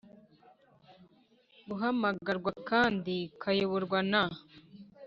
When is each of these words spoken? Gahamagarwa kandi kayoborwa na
Gahamagarwa 1.67 2.51
kandi 2.69 3.15
kayoborwa 3.41 3.99
na 4.11 4.23